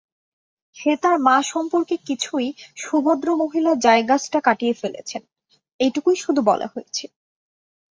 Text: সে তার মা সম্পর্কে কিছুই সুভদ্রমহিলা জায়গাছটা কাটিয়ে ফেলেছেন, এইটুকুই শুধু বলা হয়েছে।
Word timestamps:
সে 0.75 0.91
তার 1.03 1.17
মা 1.19 1.37
সম্পর্কে 1.51 1.95
কিছুই 2.07 2.47
সুভদ্রমহিলা 2.77 3.73
জায়গাছটা 3.85 4.39
কাটিয়ে 4.43 4.73
ফেলেছেন, 4.73 5.21
এইটুকুই 5.79 6.15
শুধু 6.15 6.41
বলা 6.41 6.67
হয়েছে। 6.67 7.05